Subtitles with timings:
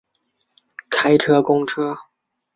[0.89, 1.95] 开车公车